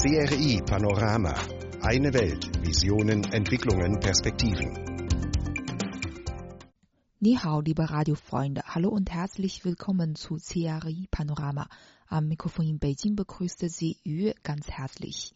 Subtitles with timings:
[0.00, 1.34] CRI Panorama.
[1.82, 2.46] Eine Welt.
[2.64, 4.72] Visionen, Entwicklungen, Perspektiven.
[7.18, 8.62] 你好，liebe Radiofreunde.
[8.64, 11.68] Hallo und herzlich willkommen zu CRI Panorama.
[12.06, 15.34] Am Mikrofon in Beijing begrüßte Sie Yu ganz herzlich.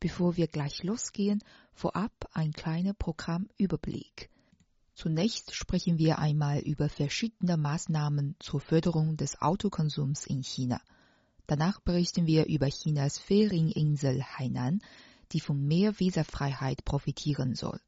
[0.00, 4.30] Bevor wir gleich losgehen, vorab ein kleiner Programmüberblick.
[4.94, 10.80] Zunächst sprechen wir einmal über verschiedene Maßnahmen zur Förderung des Autokonsums in China.
[11.46, 14.80] Danach berichten wir über Chinas Ferieninsel Hainan,
[15.32, 17.80] die von mehr Visafreiheit profitieren soll.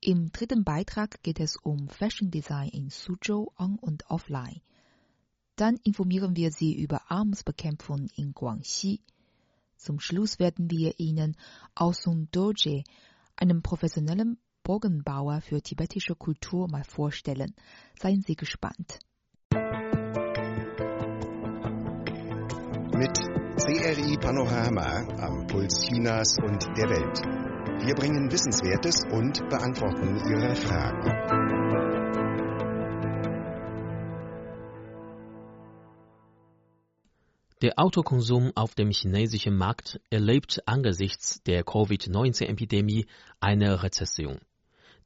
[0.00, 4.60] Im dritten Beitrag geht es um Fashion Design in Suzhou on und offline.
[5.56, 9.00] Dann informieren wir Sie über Armutsbekämpfung in Guangxi.
[9.76, 11.36] Zum Schluss werden wir Ihnen
[11.74, 12.84] Aosung Doje,
[13.36, 17.54] einen professionellen Bogenbauer für tibetische Kultur, mal vorstellen.
[17.98, 18.98] Seien Sie gespannt.
[23.02, 27.18] Mit CRI Panorama am Puls Chinas und der Welt.
[27.84, 31.10] Wir bringen Wissenswertes und beantworten Ihre Fragen.
[37.60, 43.06] Der Autokonsum auf dem chinesischen Markt erlebt angesichts der Covid-19-Epidemie
[43.40, 44.38] eine Rezession.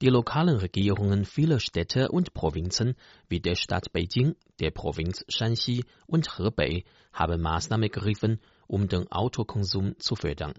[0.03, 2.97] Die lokalen Regierungen vieler Städte und Provinzen
[3.31, 9.99] wie der Stadt Beijing, der Provinz Shanxi und Hebei haben Maßnahmen ergriffen, um den Autokonsum
[9.99, 10.53] zu fördern.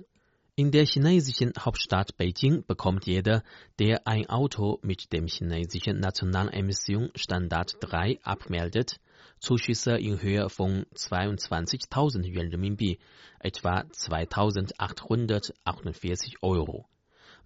[0.56, 3.44] In der chinesischen Hauptstadt Beijing bekommt jeder,
[3.78, 9.00] der ein Auto mit dem chinesischen nationalen Emissionsstandard 3 abmeldet,
[9.40, 12.98] Zuschüsse in Höhe von 22.000 Yuan Renminbi,
[13.40, 16.88] etwa 2.848 Euro.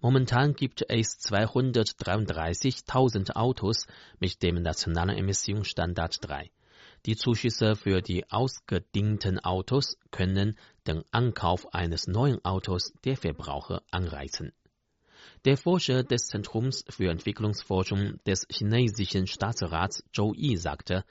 [0.02, 3.86] Momentan gibt es 233.000 Autos
[4.18, 6.50] mit dem nationalen Emissionsstandard 3.
[7.06, 14.50] Die Zuschüsse für die ausgedienten Autos können den Ankauf eines neuen Autos der Verbraucher anreizen.
[15.44, 21.04] Der Forscher des Zentrums für Entwicklungsforschung des chinesischen Staatsrats Zhou Yi sagte,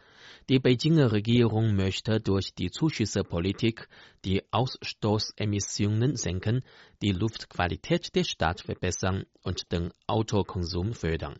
[0.47, 3.89] die Beijinger Regierung möchte durch die Zuschüssepolitik
[4.23, 6.63] die Ausstoßemissionen senken,
[7.01, 11.37] die Luftqualität der Stadt verbessern und den Autokonsum fördern.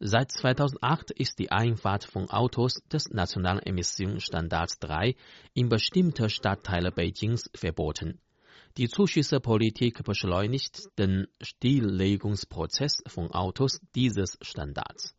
[0.00, 5.14] Seit 2008 ist die Einfahrt von Autos des nationalen Emissionsstandards 3
[5.54, 8.18] in bestimmte Stadtteile Beijings verboten.
[8.76, 15.14] Die Zuschüssepolitik beschleunigt den Stilllegungsprozess von Autos dieses Standards.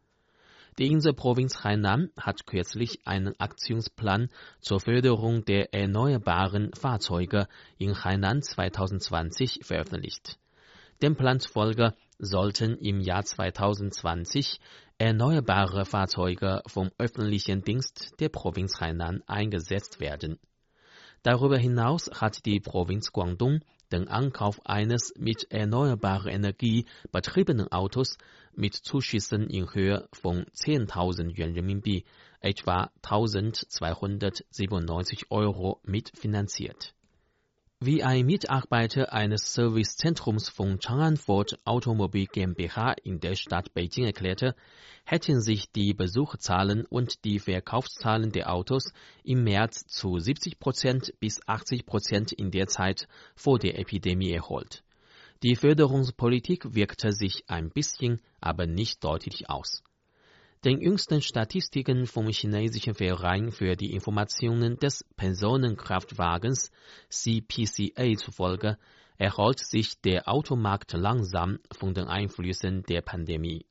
[0.77, 4.29] Die Inselprovinz Hainan hat kürzlich einen Aktionsplan
[4.61, 7.47] zur Förderung der erneuerbaren Fahrzeuge
[7.79, 10.37] in Hainan 2020 veröffentlicht.
[11.01, 14.59] Dem Plan zufolge sollten im Jahr 2020
[14.99, 20.37] erneuerbare Fahrzeuge vom öffentlichen Dienst der Provinz Hainan eingesetzt werden.
[21.23, 23.61] Darüber hinaus hat die Provinz Guangdong
[23.91, 28.19] den Ankauf eines mit erneuerbarer Energie betriebenen Autos
[28.53, 32.05] mit Zuschüssen in Höhe von 10.000 Yuan Renminbi,
[32.41, 36.93] etwa 1.297 Euro, mitfinanziert.
[37.79, 44.55] Wie ein Mitarbeiter eines Servicezentrums von Chang'an Ford Automobil GmbH in der Stadt Beijing erklärte,
[45.05, 48.91] hätten sich die Besucherzahlen und die Verkaufszahlen der Autos
[49.23, 54.83] im März zu 70 Prozent bis 80 Prozent in der Zeit vor der Epidemie erholt.
[55.43, 59.83] Die Förderungspolitik wirkte sich ein bisschen, aber nicht deutlich aus.
[60.65, 66.71] Den jüngsten Statistiken vom chinesischen Verein für die Informationen des Personenkraftwagens
[67.09, 68.77] CPCA zufolge
[69.17, 73.67] erholt sich der Automarkt langsam von den Einflüssen der Pandemie.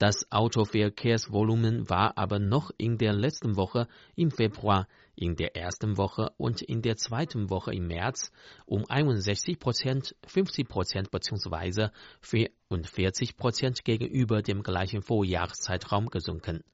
[0.00, 6.32] Das Autoverkehrsvolumen war aber noch in der letzten Woche im Februar, in der ersten Woche
[6.38, 8.32] und in der zweiten Woche im März
[8.64, 11.88] um 61 Prozent, 50 Prozent bzw.
[12.22, 16.64] 44 Prozent gegenüber dem gleichen Vorjahreszeitraum gesunken.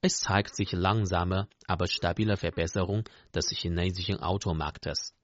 [0.00, 5.14] Es zeigt sich langsame, aber stabile Verbesserung des chinesischen Automarktes.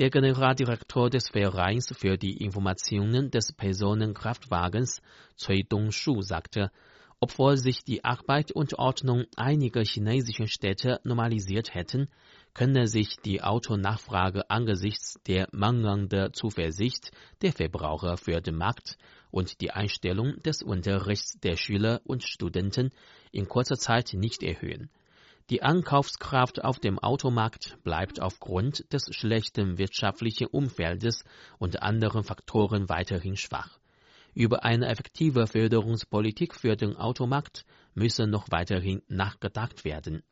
[0.00, 5.02] Der Generaldirektor des Vereins für die Informationen des Personenkraftwagens,
[5.38, 6.70] Cui Dongshu, sagte,
[7.20, 12.08] obwohl sich die Arbeit und Ordnung einiger chinesischen Städte normalisiert hätten,
[12.54, 17.10] könne sich die Autonachfrage angesichts der mangelnden Zuversicht
[17.42, 18.96] der Verbraucher für den Markt
[19.30, 22.88] und die Einstellung des Unterrichts der Schüler und Studenten
[23.32, 24.88] in kurzer Zeit nicht erhöhen.
[25.50, 31.24] Die Ankaufskraft auf dem Automarkt bleibt aufgrund des schlechten wirtschaftlichen Umfeldes
[31.58, 33.80] und anderen Faktoren weiterhin schwach.
[34.32, 37.64] Über eine effektive Förderungspolitik für den Automarkt
[37.94, 40.22] müsse noch weiterhin nachgedacht werden.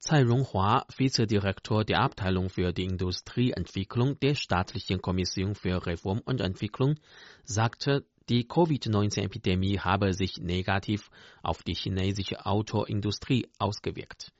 [0.00, 6.96] Tsai Ronghua, Vizedirektor der Abteilung für die Industrieentwicklung der Staatlichen Kommission für Reform und Entwicklung,
[7.44, 11.10] sagte, die Covid-19-Epidemie habe sich negativ
[11.44, 14.32] auf die chinesische Autoindustrie ausgewirkt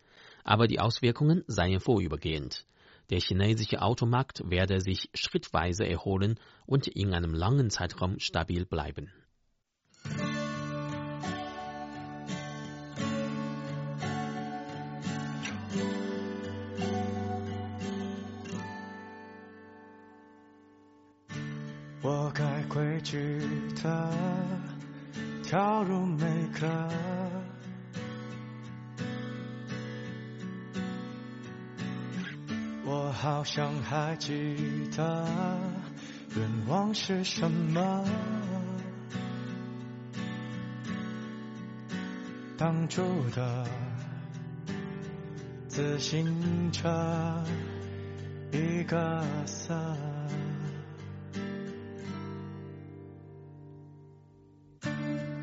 [0.43, 2.65] Aber die Auswirkungen seien vorübergehend.
[3.09, 9.11] Der chinesische Automarkt werde sich schrittweise erholen und in einem langen Zeitraum stabil bleiben.
[22.01, 23.41] 我该规矩
[23.75, 24.09] 的
[25.43, 26.25] 跳入每
[26.57, 26.89] 个
[33.14, 34.56] 好像还记
[34.96, 35.26] 得
[36.36, 38.04] 愿望是什么，
[42.58, 43.02] 挡住
[43.34, 43.66] 的
[45.68, 47.42] 自行车
[48.52, 49.74] 一个色。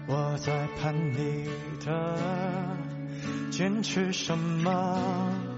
[0.07, 1.49] 我在盼你
[1.85, 2.17] 的
[3.49, 5.50] 坚持什么？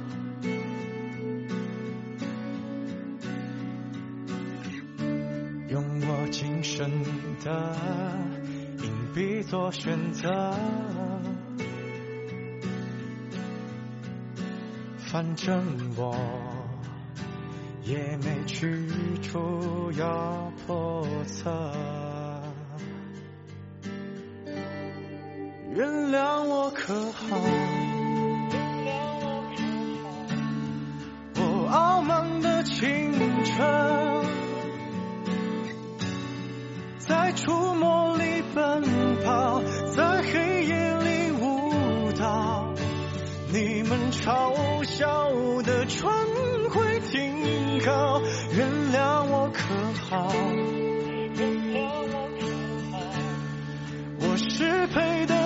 [9.53, 10.27] 做选择，
[14.97, 15.63] 反正
[15.95, 16.17] 我
[17.83, 18.87] 也没去
[19.21, 21.71] 处要叵测。
[25.75, 27.37] 原谅我可好？
[43.95, 46.11] 们嘲笑的船
[46.71, 49.61] 会停靠，原谅我可
[50.09, 50.33] 好？
[51.35, 51.77] 原谅
[52.11, 52.47] 我可
[52.91, 52.97] 好？
[54.21, 55.42] 我失陪的。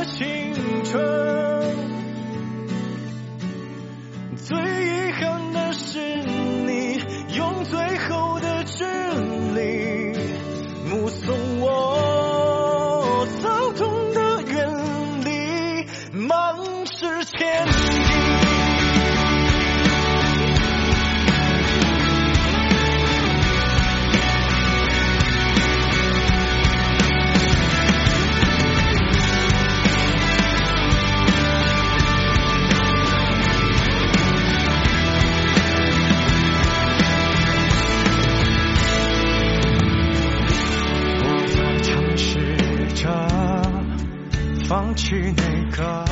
[44.97, 46.03] 去那个，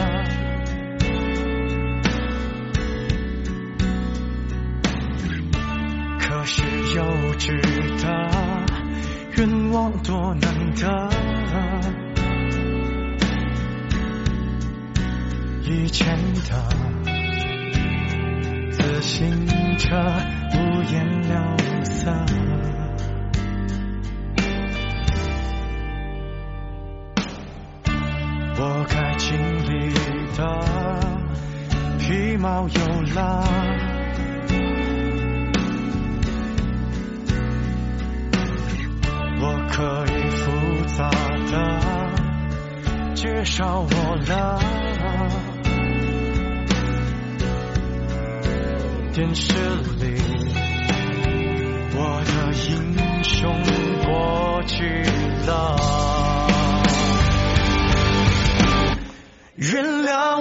[6.20, 6.62] 可是
[6.96, 7.04] 幼
[7.38, 7.60] 稚
[8.04, 8.06] 的
[9.38, 11.10] 愿望多难得。
[15.64, 16.16] 以前
[16.48, 16.70] 的
[18.72, 19.98] 自行车
[20.54, 21.36] 五颜六
[21.84, 22.55] 色。
[28.57, 29.94] 我该经历
[30.38, 30.42] 的
[32.00, 33.44] 皮毛有了，
[39.41, 40.41] 我可以复
[40.96, 41.10] 杂
[41.51, 41.53] 的
[43.13, 44.60] 介绍我了。
[49.12, 49.53] 电视
[50.00, 50.22] 里
[51.94, 53.51] 我的英雄
[54.06, 55.03] 过去
[55.48, 55.95] 了。
[59.72, 60.35] 原谅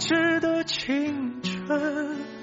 [0.00, 2.39] 值得青春。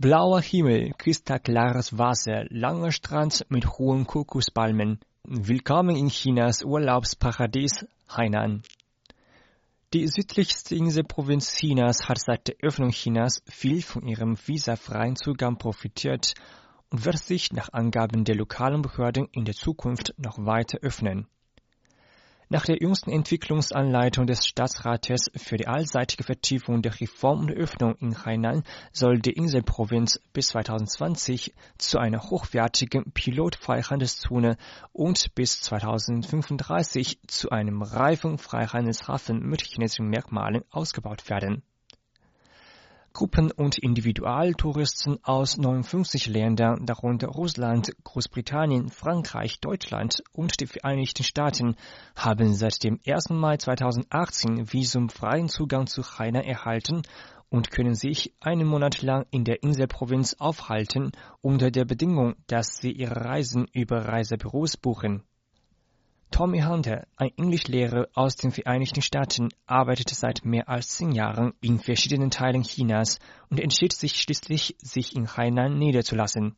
[0.00, 4.98] Blauer Himmel, kristallklares Wasser, langer Strand mit hohen Kokospalmen.
[5.24, 8.62] Willkommen in Chinas Urlaubsparadies Hainan.
[9.92, 16.32] Die südlichste Inselprovinz Chinas hat seit der Öffnung Chinas viel von ihrem visafreien Zugang profitiert
[16.88, 21.26] und wird sich nach Angaben der lokalen Behörden in der Zukunft noch weiter öffnen.
[22.52, 28.24] Nach der jüngsten Entwicklungsanleitung des Staatsrates für die allseitige Vertiefung der Reform und Öffnung in
[28.24, 34.56] Hainan soll die Inselprovinz bis 2020 zu einer hochwertigen Pilotfreihandelszone
[34.92, 41.62] und bis 2035 zu einem reifen Freihandelshafen mit chinesischen Merkmalen ausgebaut werden.
[43.12, 51.76] Gruppen- und Individualtouristen aus 59 Ländern, darunter Russland, Großbritannien, Frankreich, Deutschland und die Vereinigten Staaten,
[52.14, 53.30] haben seit dem 1.
[53.30, 57.02] Mai 2018 visumfreien Zugang zu China erhalten
[57.50, 62.92] und können sich einen Monat lang in der Inselprovinz aufhalten, unter der Bedingung, dass sie
[62.92, 65.24] ihre Reisen über Reisebüros buchen.
[66.30, 71.78] Tommy Hunter, ein Englischlehrer aus den Vereinigten Staaten, arbeitet seit mehr als zehn Jahren in
[71.78, 73.18] verschiedenen Teilen Chinas
[73.48, 76.54] und entschied sich schließlich, sich in Hainan niederzulassen.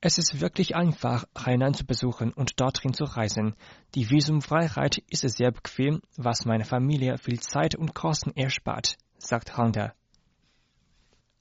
[0.00, 3.54] Es ist wirklich einfach, Hainan zu besuchen und dorthin zu reisen.
[3.94, 9.94] Die Visumfreiheit ist sehr bequem, was meiner Familie viel Zeit und Kosten erspart, sagt Hunter.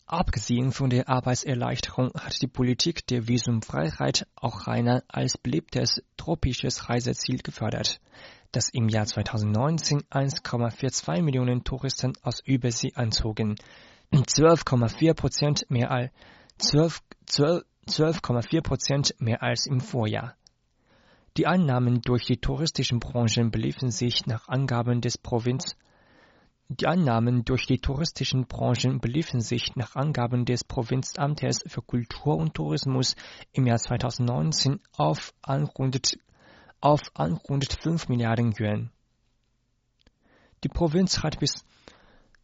[0.08, 7.40] Abgesehen von der Arbeitserleichterung hat die Politik der Visumfreiheit auch Hainan als beliebtes tropisches Reiseziel
[7.40, 8.00] gefördert,
[8.52, 13.56] das im Jahr 2019 1,42 Millionen Touristen aus Übersee anzogen,
[14.14, 16.12] 12,4 Prozent mehr als
[16.60, 20.36] 12, 12,4 Prozent mehr als im Vorjahr.
[21.36, 25.76] Die Einnahmen durch die touristischen Branchen beliefen sich nach Angaben des Provinz
[26.68, 32.56] die Einnahmen durch die touristischen Branchen beliefen sich nach Angaben des Provinzamtes für Kultur und
[32.56, 33.16] Tourismus
[33.52, 36.18] im Jahr 2019 auf anrundet,
[36.82, 38.90] auf anrundet 5 Milliarden Yuan.
[40.64, 41.64] Die Provinz hat bis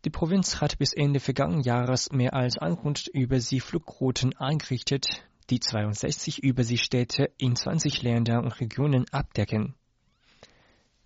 [0.04, 7.32] die Provinz hat bis Ende vergangenen Jahres mehr als 100 Überseeflugrouten eingerichtet, die 62 Überseestädte
[7.38, 9.76] in 20 Ländern und Regionen abdecken.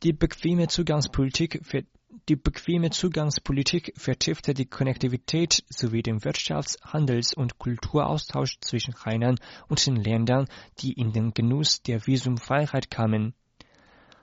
[0.04, 1.84] Die bequeme Zugangspolitik für
[2.30, 9.86] die bequeme Zugangspolitik vertiefte die Konnektivität sowie den Wirtschafts-, Handels- und Kulturaustausch zwischen Hainan und
[9.86, 10.48] den Ländern,
[10.80, 13.34] die in den Genuss der Visumfreiheit kamen.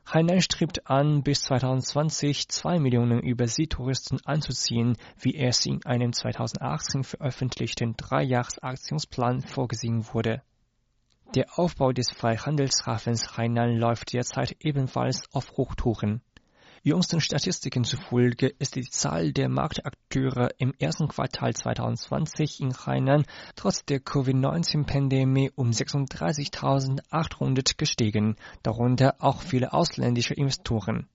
[0.07, 7.95] Hainan strebt an, bis 2020 zwei Millionen Überseetouristen anzuziehen, wie es in einem 2018 veröffentlichten
[7.97, 10.43] Dreijahresaktionsplan vorgesehen wurde.
[11.35, 16.21] Der Aufbau des Freihandelshafens Hainan läuft derzeit ebenfalls auf Hochtouren.
[16.85, 23.25] Jüngsten Statistiken zufolge ist die Zahl der Marktakteure im ersten Quartal 2020 in Hainan
[23.55, 28.35] trotz der Covid-19-Pandemie um 36.800 gestiegen,
[28.65, 31.07] darunter auch viele ausländische Investoren.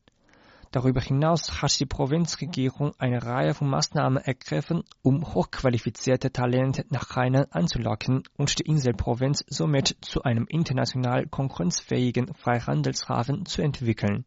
[0.71, 7.47] Darüber hinaus hat die Provinzregierung eine Reihe von Maßnahmen ergriffen, um hochqualifizierte Talente nach Hainan
[7.51, 14.23] anzulocken und die Inselprovinz somit zu einem international konkurrenzfähigen Freihandelshafen zu entwickeln.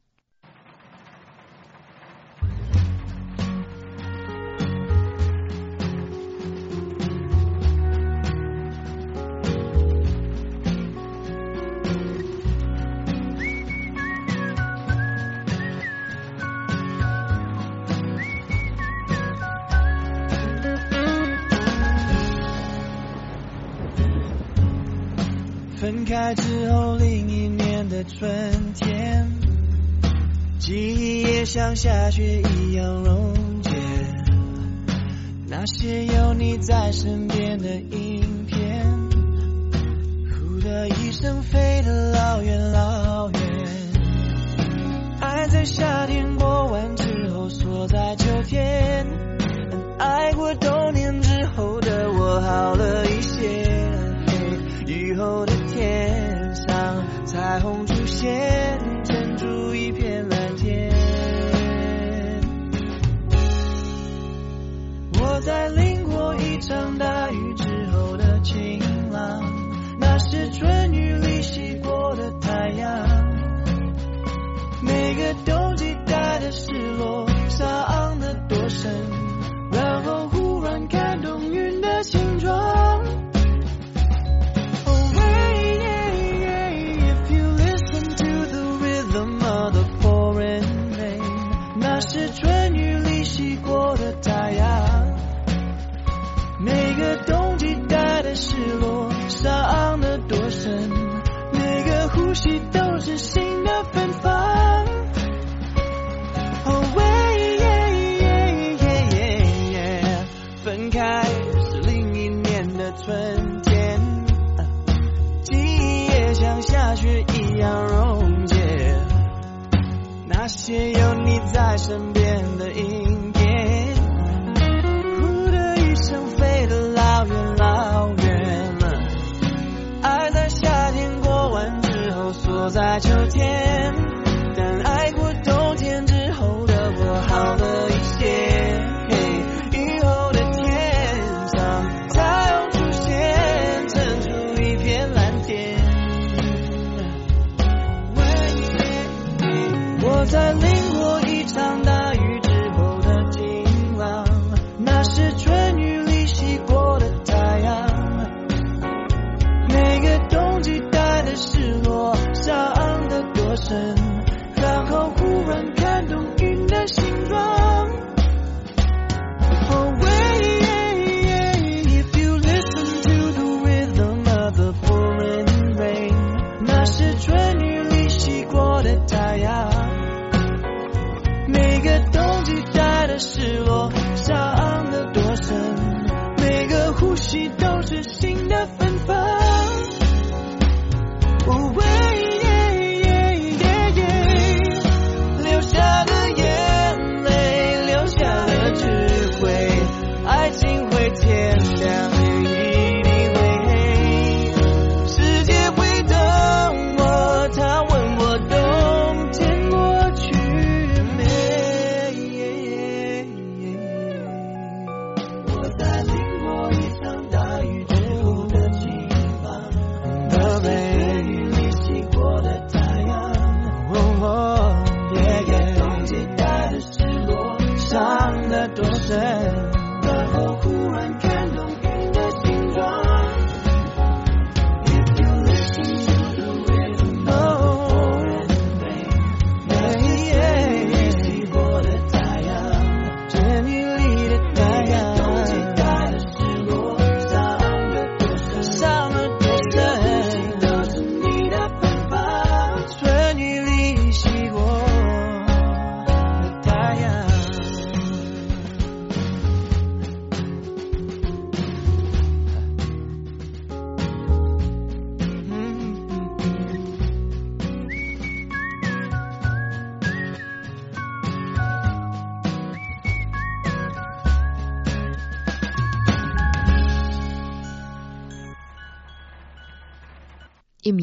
[78.80, 79.19] 生。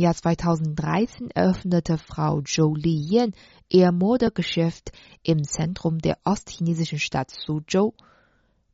[0.07, 3.33] Jahr 2013 eröffnete Frau Zhou Liyan
[3.67, 7.93] ihr Modegeschäft im Zentrum der ostchinesischen Stadt Suzhou.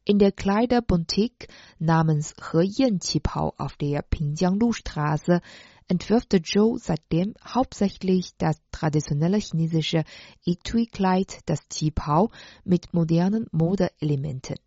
[0.05, 1.47] In der Kleiderboutique
[1.79, 5.41] namens He Yan Qipao auf der Pinjianglu-Straße
[5.87, 10.03] entwirft Zhou seitdem hauptsächlich das traditionelle chinesische
[10.45, 12.29] Etui-Kleid, das Qipao,
[12.63, 14.57] mit modernen Modeelementen.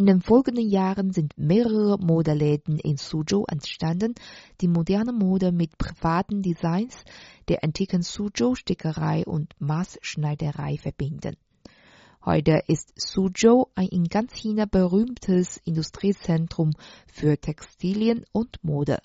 [0.00, 4.14] In den folgenden Jahren sind mehrere Modeläden in Suzhou entstanden,
[4.62, 7.04] die moderne Mode mit privaten Designs
[7.48, 11.36] der antiken Suzhou-Stickerei und Maßschneiderei verbinden.
[12.24, 16.70] Heute ist Suzhou ein in ganz China berühmtes Industriezentrum
[17.06, 19.00] für Textilien und Mode.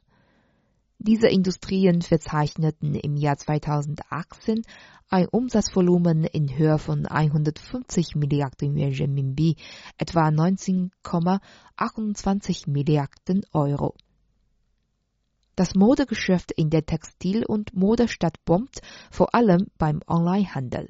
[0.98, 4.62] Diese Industrien verzeichneten im Jahr 2018
[5.10, 9.58] ein Umsatzvolumen in Höhe von 150 Milliarden Yuan Renminbi,
[9.98, 13.94] etwa 19,28 Milliarden Euro.
[15.56, 18.82] Das Modegeschäft in der Textil- und Modestadt bombt
[19.12, 20.90] vor allem beim Onlinehandel.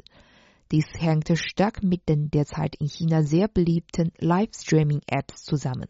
[0.72, 5.90] Dies hängt stark mit den derzeit in China sehr beliebten Livestreaming-Apps zusammen.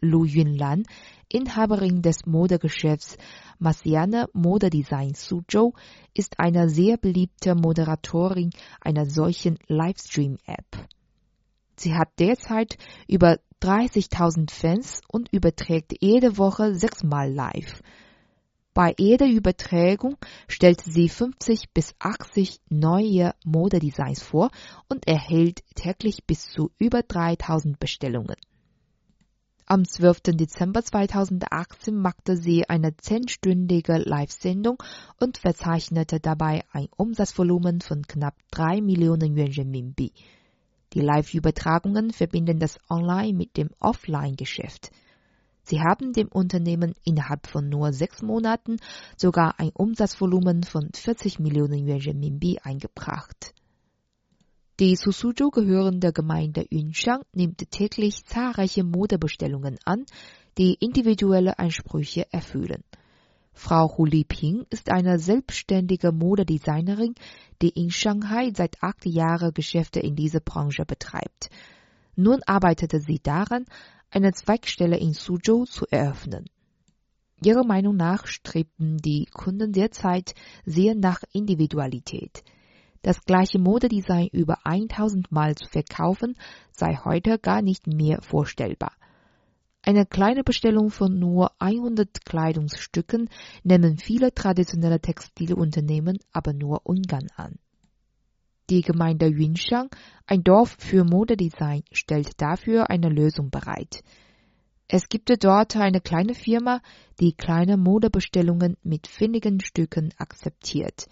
[0.00, 0.84] Lu Yunlan,
[1.28, 3.16] Inhaberin des Modegeschäfts
[3.58, 5.72] Masiane Modedesign Suzhou,
[6.14, 10.86] ist eine sehr beliebte Moderatorin einer solchen Livestream-App.
[11.76, 12.78] Sie hat derzeit
[13.08, 17.82] über 30.000 Fans und überträgt jede Woche sechsmal live.
[18.74, 24.50] Bei jeder Übertragung stellt sie 50 bis 80 neue Modedesigns vor
[24.90, 28.36] und erhält täglich bis zu über 3000 Bestellungen.
[29.68, 30.36] Am 12.
[30.36, 34.80] Dezember 2018 machte sie eine zehnstündige Live-Sendung
[35.18, 40.12] und verzeichnete dabei ein Umsatzvolumen von knapp 3 Millionen Yuan Renminbi.
[40.92, 44.92] Die Live-Übertragungen verbinden das Online mit dem Offline-Geschäft.
[45.64, 48.76] Sie haben dem Unternehmen innerhalb von nur sechs Monaten
[49.16, 53.55] sogar ein Umsatzvolumen von 40 Millionen Yuan Renminbi eingebracht.
[54.78, 60.04] Die zu Suzhou gehörende Gemeinde Yunshang nimmt täglich zahlreiche Modebestellungen an,
[60.58, 62.84] die individuelle Ansprüche erfüllen.
[63.54, 67.14] Frau Hu Liping ist eine selbstständige Modedesignerin,
[67.62, 71.48] die in Shanghai seit acht Jahren Geschäfte in dieser Branche betreibt.
[72.14, 73.64] Nun arbeitete sie daran,
[74.10, 76.50] eine Zweigstelle in Suzhou zu eröffnen.
[77.42, 80.34] Ihrer Meinung nach strebten die Kunden derzeit
[80.66, 82.44] sehr nach Individualität.
[83.06, 86.34] Das gleiche Modedesign über 1000 Mal zu verkaufen
[86.72, 88.94] sei heute gar nicht mehr vorstellbar.
[89.80, 93.30] Eine kleine Bestellung von nur 100 Kleidungsstücken
[93.62, 97.60] nehmen viele traditionelle Textilunternehmen aber nur ungern an.
[98.70, 99.88] Die Gemeinde Yunshang,
[100.26, 104.02] ein Dorf für Modedesign, stellt dafür eine Lösung bereit.
[104.88, 106.80] Es gibt dort eine kleine Firma,
[107.20, 111.06] die kleine Modebestellungen mit wenigen Stücken akzeptiert.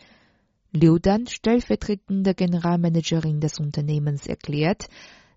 [0.76, 4.88] Liu Dan, stellvertretende Generalmanagerin des Unternehmens, erklärt,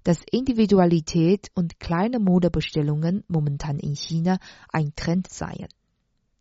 [0.03, 4.39] dass Individualität und kleine Modebestellungen momentan in China
[4.73, 5.67] ein Trend seien.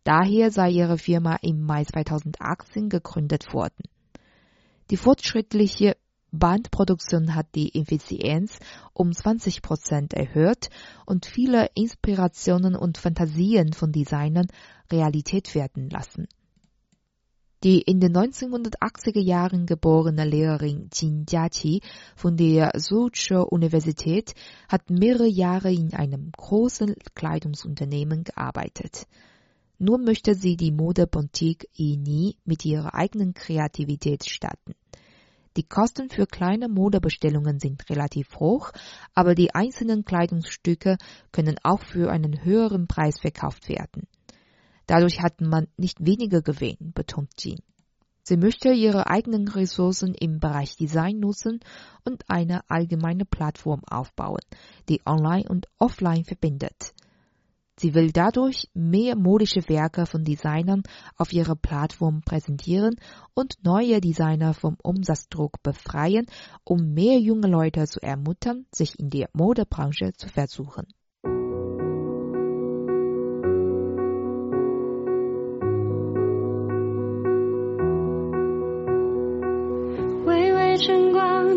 [0.03, 3.83] Daher sei ihre Firma im Mai 2018 gegründet worden.
[4.89, 5.95] Die fortschrittliche
[6.31, 8.57] Bandproduktion hat die Effizienz
[8.93, 10.71] um 20 Prozent erhöht
[11.05, 14.47] und viele Inspirationen und Fantasien von Designern
[14.91, 16.27] Realität werden lassen.
[17.63, 21.81] Die in den 1980er Jahren geborene Lehrerin Jin Jiaqi
[22.15, 24.35] von der Suzhou Universität
[24.69, 29.07] hat mehrere Jahre in einem großen Kleidungsunternehmen gearbeitet.
[29.79, 34.75] Nun möchte sie die Modeboutique Ini mit ihrer eigenen Kreativität starten.
[35.55, 38.71] Die Kosten für kleine Modebestellungen sind relativ hoch,
[39.15, 40.97] aber die einzelnen Kleidungsstücke
[41.31, 44.07] können auch für einen höheren Preis verkauft werden.
[44.87, 47.59] Dadurch hat man nicht weniger Gewinn, betont Jean.
[48.23, 51.61] Sie möchte ihre eigenen Ressourcen im Bereich Design nutzen
[52.03, 54.41] und eine allgemeine Plattform aufbauen,
[54.89, 56.93] die online und offline verbindet.
[57.79, 60.83] Sie will dadurch mehr modische Werke von Designern
[61.15, 62.95] auf ihrer Plattform präsentieren
[63.35, 66.25] und neue Designer vom Umsatzdruck befreien,
[66.63, 70.87] um mehr junge Leute zu ermuntern, sich in der Modebranche zu versuchen.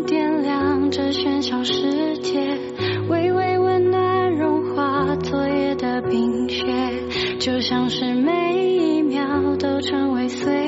[0.05, 2.39] 点亮这喧嚣世界，
[3.09, 6.65] 微微温暖融化昨夜的冰雪，
[7.39, 10.60] 就像是每一秒都成为岁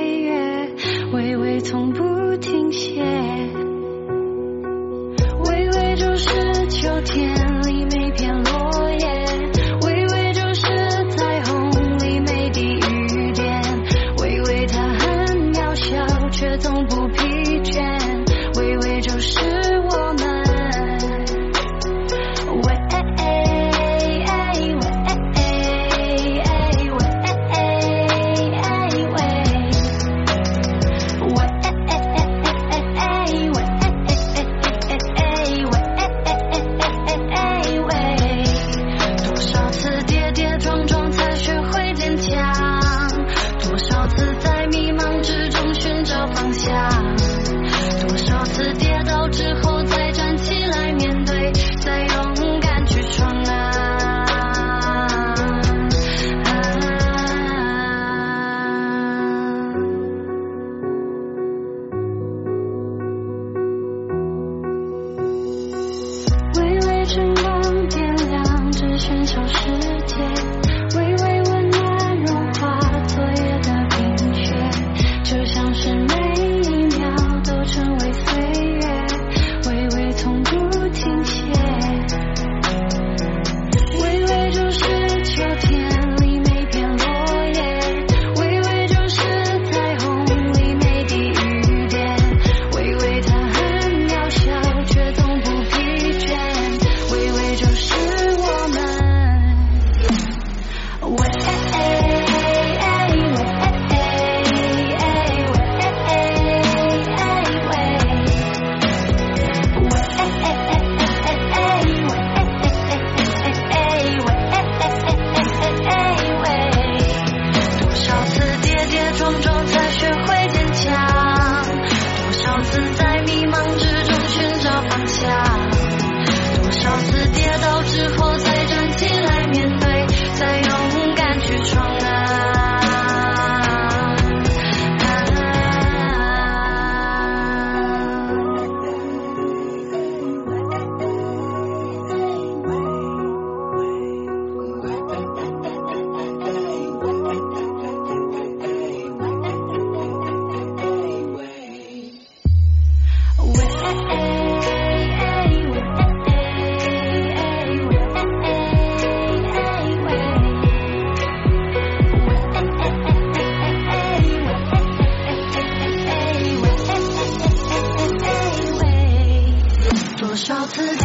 [170.73, 171.02] Today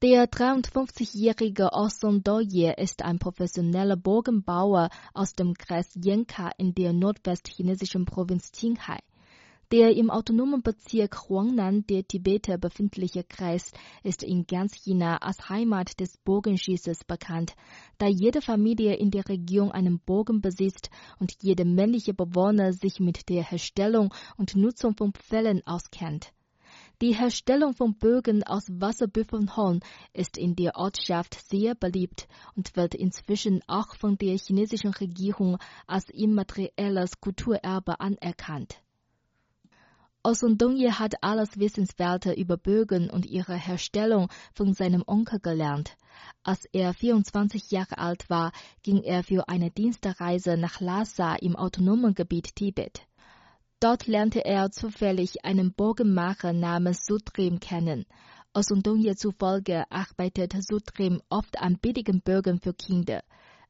[0.00, 8.04] Der 53-jährige Osson Doye ist ein professioneller Bogenbauer aus dem Kreis Yenka in der nordwestchinesischen
[8.04, 9.00] Provinz Qinghai.
[9.72, 13.72] Der im autonomen Bezirk Huangnan der Tibeter befindliche Kreis
[14.04, 17.54] ist in ganz China als Heimat des Bogenschießes bekannt,
[17.98, 23.28] da jede Familie in der Region einen Bogen besitzt und jeder männliche Bewohner sich mit
[23.28, 26.32] der Herstellung und Nutzung von Pfählen auskennt.
[27.00, 29.78] Die Herstellung von Bögen aus Wasserbüffelhorn
[30.14, 36.10] ist in der Ortschaft sehr beliebt und wird inzwischen auch von der chinesischen Regierung als
[36.10, 38.82] immaterielles Kulturerbe anerkannt.
[40.24, 45.96] Osundongye hat alles Wissenswerte über Bögen und ihre Herstellung von seinem Onkel gelernt.
[46.42, 48.50] Als er 24 Jahre alt war,
[48.82, 53.07] ging er für eine Dienstreise nach Lhasa im autonomen Gebiet Tibet.
[53.80, 58.06] Dort lernte er zufällig einen Bogenmacher namens Sutrim kennen.
[58.52, 63.22] Aus Undongye zufolge arbeitet Sutrim oft an billigen Bögen für Kinder.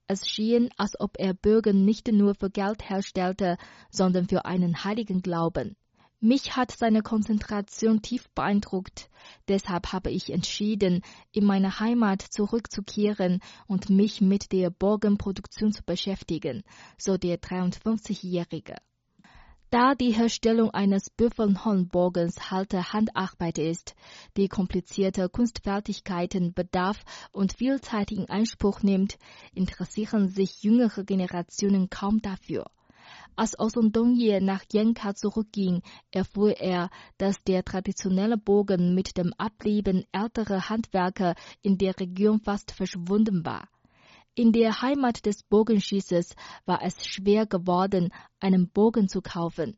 [0.07, 3.59] Es schien, als ob er Bögen nicht nur für Geld herstellte,
[3.91, 5.77] sondern für einen heiligen Glauben.
[6.21, 9.11] Mich hat seine Konzentration tief beeindruckt.
[9.47, 16.63] Deshalb habe ich entschieden, in meine Heimat zurückzukehren und mich mit der Bogenproduktion zu beschäftigen,
[16.97, 18.77] so der 53-Jährige.
[19.71, 23.95] Da die Herstellung eines Büffelhornbogens halte Handarbeit ist,
[24.39, 27.03] die komplizierte Kunstfertigkeiten bedarf
[27.33, 29.19] und viel Zeit in Anspruch nimmt,
[29.53, 32.65] interessieren sich jüngere Generationen kaum dafür.
[33.37, 40.71] Als Osondongye nach Yenka zurückging, erfuhr er, dass der traditionelle Bogen mit dem Ableben älterer
[40.71, 43.69] Handwerker in der Region fast verschwunden war.
[44.39, 49.77] In der Heimat des Bogenschießes war es schwer geworden, einen Bogen zu kaufen.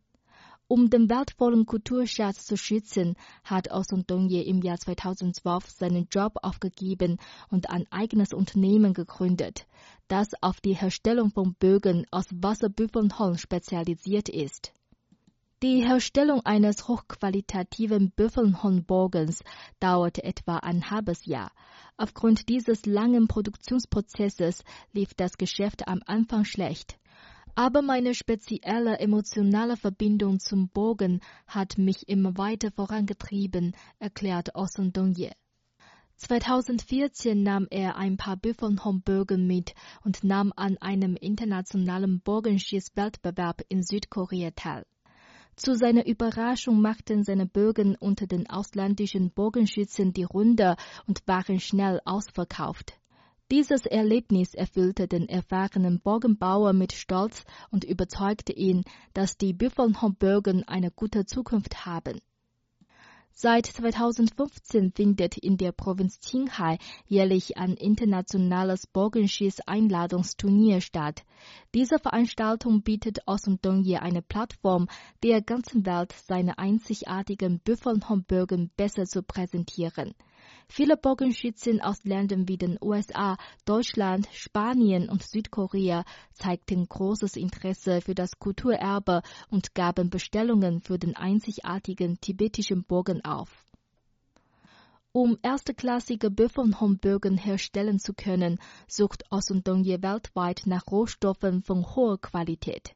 [0.68, 7.16] Um den wertvollen Kulturschatz zu schützen, hat Osundongye im Jahr 2012 seinen Job aufgegeben
[7.48, 9.66] und ein eigenes Unternehmen gegründet,
[10.08, 14.74] das auf die Herstellung von Bögen aus Wasserbüffelholz spezialisiert ist.
[15.62, 19.44] Die Herstellung eines hochqualitativen Büffelhornbogens
[19.78, 21.52] dauert etwa ein halbes Jahr.
[21.98, 26.98] Aufgrund dieses langen Produktionsprozesses lief das Geschäft am Anfang schlecht.
[27.54, 35.32] Aber meine spezielle emotionale Verbindung zum Bogen hat mich immer weiter vorangetrieben, erklärt Osun Dongye.
[36.16, 44.52] 2014 nahm er ein paar Büffelhornbögen mit und nahm an einem internationalen Bogenschießwettbewerb in Südkorea
[44.52, 44.86] teil.
[45.62, 50.74] Zu seiner Überraschung machten seine Bögen unter den ausländischen Bogenschützen die Runde
[51.06, 52.94] und waren schnell ausverkauft.
[53.50, 60.90] Dieses Erlebnis erfüllte den erfahrenen Bogenbauer mit Stolz und überzeugte ihn, dass die Büffelhornbögen eine
[60.90, 62.20] gute Zukunft haben.
[63.32, 71.24] Seit 2015 findet in der Provinz Qinghai jährlich ein internationales Bogenschieß-Einladungsturnier statt.
[71.74, 74.88] Diese Veranstaltung bietet Osundongye eine Plattform,
[75.22, 80.14] der ganzen Welt seine einzigartigen Büffelhornbögen besser zu präsentieren.
[80.72, 88.14] Viele Bogenschützen aus Ländern wie den USA, Deutschland, Spanien und Südkorea zeigten großes Interesse für
[88.14, 93.64] das Kulturerbe und gaben Bestellungen für den einzigartigen tibetischen Bogen auf.
[95.10, 102.94] Um erstklassige Büffelhornbögen herstellen zu können, sucht Osundongye weltweit nach Rohstoffen von hoher Qualität.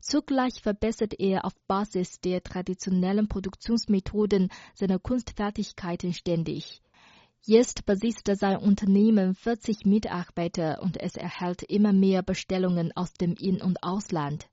[0.00, 6.80] Zugleich verbessert er auf Basis der traditionellen Produktionsmethoden seine Kunstfertigkeiten ständig.
[7.46, 13.62] Jetzt besitzt sein Unternehmen 40 Mitarbeiter und es erhält immer mehr Bestellungen aus dem In-
[13.62, 14.46] und Ausland.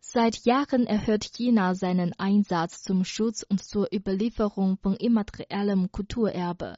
[0.00, 6.76] Seit Jahren erhöht China seinen Einsatz zum Schutz und zur Überlieferung von immateriellem Kulturerbe.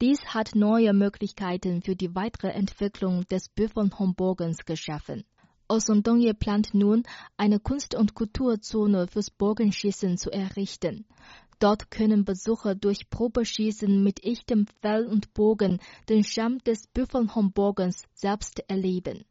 [0.00, 5.24] Dies hat neue Möglichkeiten für die weitere Entwicklung des Büffelhornbogens geschaffen.
[5.68, 7.02] Osondonje plant nun,
[7.36, 11.04] eine Kunst- und Kulturzone fürs Bogenschießen zu errichten.
[11.61, 18.61] Dort können Besucher durch Probeschießen mit echtem Fell und Bogen den Charme des Büffelhornbogens selbst
[18.67, 19.25] erleben.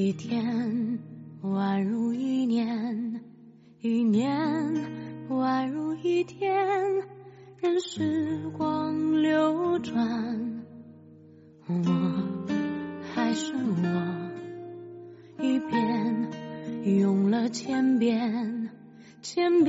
[0.00, 0.96] 一天
[1.42, 2.81] 宛如一年，
[19.33, 19.63] him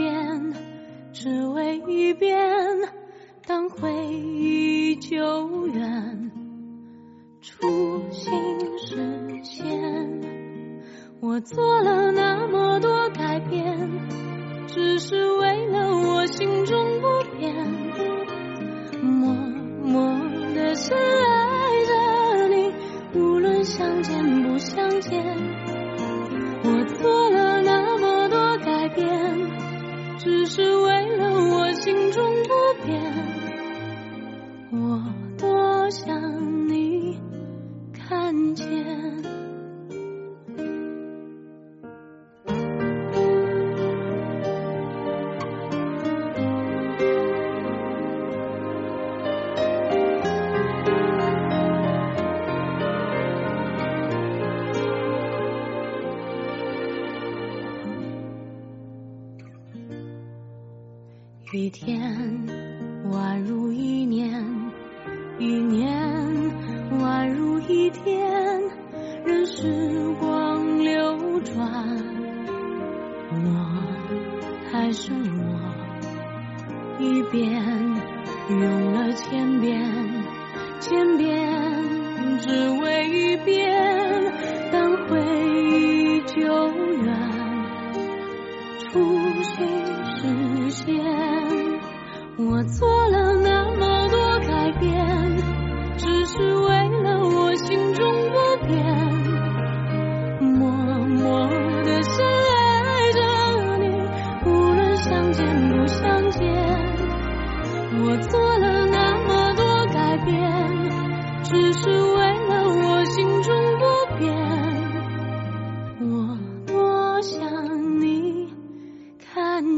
[61.74, 62.33] 天。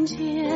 [0.07, 0.56] 天。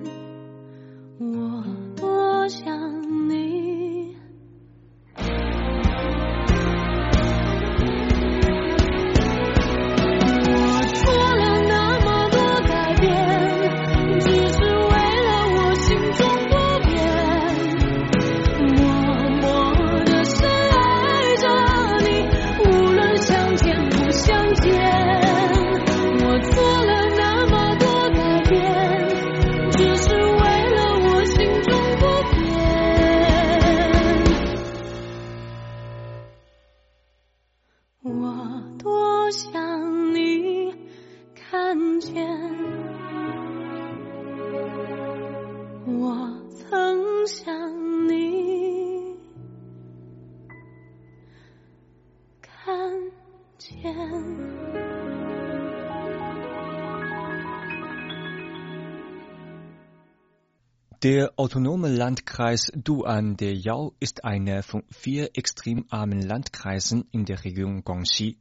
[61.03, 67.43] Der autonome Landkreis Duan der Yao ist einer von vier extrem armen Landkreisen in der
[67.43, 68.37] Region Guangxi.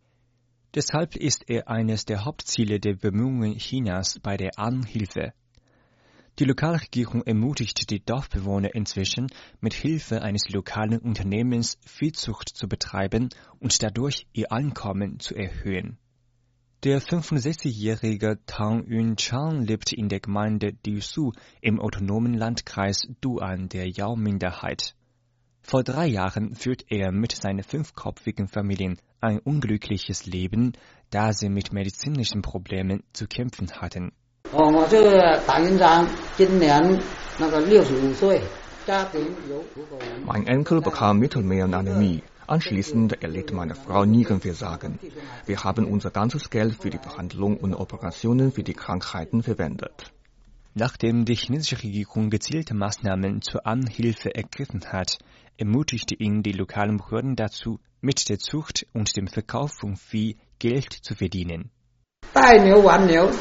[0.74, 5.32] Deshalb ist er eines der Hauptziele der Bemühungen Chinas bei der Anhilfe.
[6.38, 9.28] Die Lokalregierung ermutigt die Dorfbewohner inzwischen,
[9.62, 15.96] mit Hilfe eines lokalen Unternehmens Viehzucht zu betreiben und dadurch ihr Einkommen zu erhöhen.
[16.82, 24.94] Der 65-jährige Tang Yunchang lebt in der Gemeinde Disu im autonomen Landkreis Duan der Yao-Minderheit.
[25.60, 30.72] Vor drei Jahren führt er mit seiner fünfköpfigen Familie ein unglückliches Leben,
[31.10, 34.12] da sie mit medizinischen Problemen zu kämpfen hatten.
[40.24, 42.22] Mein Enkel bekam Mittelmeeranämie.
[42.49, 44.99] Anschließend erlitt meine Frau Nierenversagen.
[45.45, 50.11] Wir haben unser ganzes Geld für die Behandlung und Operationen für die Krankheiten verwendet.
[50.73, 55.17] Nachdem die chinesische Regierung gezielte Maßnahmen zur Anhilfe ergriffen hat,
[55.57, 60.93] ermutigte ihn die lokalen Behörden dazu, mit der Zucht und dem Verkauf von Vieh Geld
[60.93, 61.71] zu verdienen.
[62.35, 63.31] 带牛玩牛，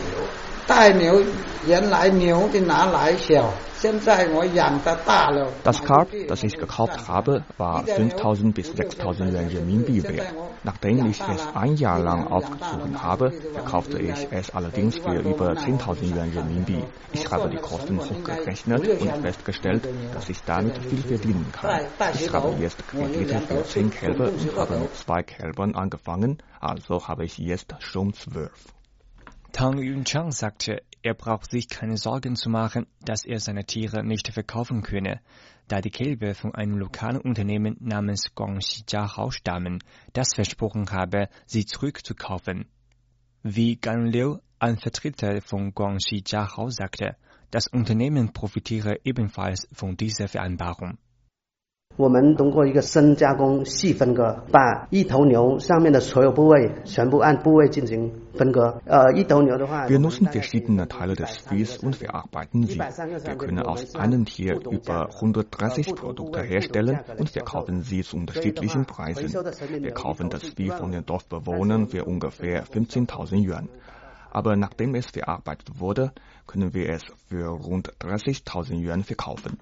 [5.64, 10.32] das Kart, das ich gekauft habe, war 5000 bis 6000 Yuan Renminbi wert.
[10.64, 16.16] Nachdem ich es ein Jahr lang aufgezogen habe, verkaufte ich es allerdings für über 10.000
[16.16, 16.84] Yuan Renminbi.
[17.14, 21.82] Ich habe die Kosten hochgerechnet und festgestellt, dass ich damit viel verdienen kann.
[22.14, 27.26] Ich habe jetzt Kredite für 10 Kälber und habe mit zwei Kälbern angefangen, also habe
[27.26, 28.52] ich jetzt schon 12.
[29.52, 34.32] Tang Yunchang sagte, er braucht sich keine Sorgen zu machen, dass er seine Tiere nicht
[34.32, 35.22] verkaufen könne,
[35.68, 39.80] da die Kälber von einem lokalen Unternehmen namens Guangxi Jiahao stammen,
[40.14, 42.68] das versprochen habe, sie zurückzukaufen.
[43.42, 47.16] Wie Gan Liu, ein Vertreter von Guangxi Jiahao, sagte,
[47.50, 51.00] das Unternehmen profitiere ebenfalls von dieser Vereinbarung.
[51.97, 58.83] 我们通过一个深加工细分割，把一头牛上面的所有部位全部按部位进行分割。
[58.85, 62.81] 呃，一头牛的话，Wir nutzen verschiedene Teile des Viehs und verarbeiten sie.
[62.81, 69.33] Wir können aus einem Tier über 130 Produkte herstellen und verkaufen sie zu unterschiedlichen Preisen.
[69.33, 73.69] Wir kaufen das Vieh von den Dorfbewohnern für ungefähr 15.000 Yuan.
[74.33, 76.11] Aber nachdem es verarbeitet wurde,
[76.49, 79.61] können wir es für rund 30.000 Yuan verkaufen.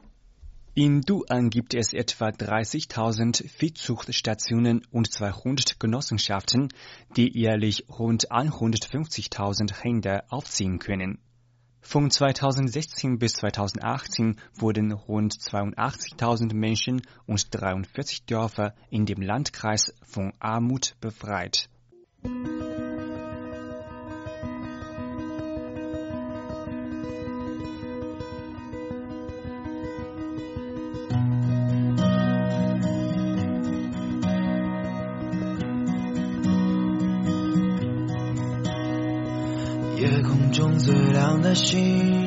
[0.80, 6.70] In Duan gibt es etwa 30.000 Viehzuchtstationen und 200 Genossenschaften,
[7.16, 11.18] die jährlich rund 150.000 Hände aufziehen können.
[11.82, 20.32] Von 2016 bis 2018 wurden rund 82.000 Menschen und 43 Dörfer in dem Landkreis von
[20.38, 21.70] Armut befreit.
[41.44, 42.27] 的心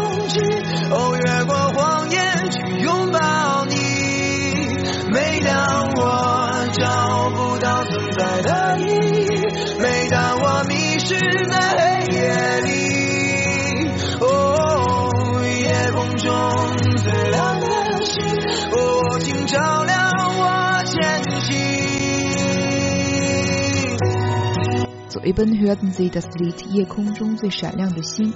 [25.10, 28.32] Soeben hörten Sie das Lied Ihr Kung最闪亮的星,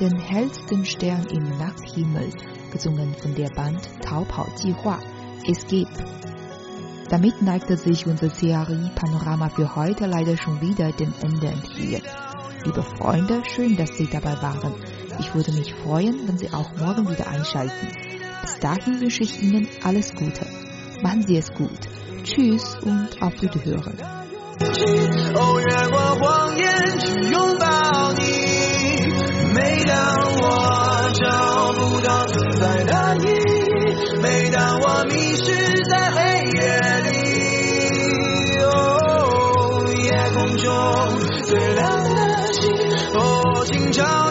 [0.00, 2.30] den hellsten Stern im Nachthimmel,
[2.72, 4.98] gesungen von der Band Taupau-计划,
[5.46, 5.86] Escape.
[7.08, 12.02] Damit neigte sich unser CRI-Panorama für heute leider schon wieder dem Ende entgegen.
[12.64, 14.74] Liebe Freunde, schön, dass Sie dabei waren.
[15.20, 17.88] Ich würde mich freuen, wenn Sie auch morgen wieder einschalten.
[18.42, 20.46] Bis dahin wünsche ich Ihnen alles Gute.
[21.00, 21.78] Machen Sie es gut.
[22.24, 23.96] Tschüss und auf Wiederhören.
[26.21, 28.21] 谎言去拥抱你。
[29.53, 29.95] 每当
[30.37, 36.19] 我找不到存在的意义，每当我迷失在黑
[36.51, 36.61] 夜
[37.09, 37.09] 里，
[38.63, 38.69] 哦，
[39.93, 40.69] 夜空中
[41.43, 42.61] 最亮的星，
[43.15, 44.30] 哦，请照